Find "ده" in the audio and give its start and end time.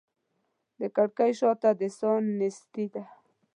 2.93-3.03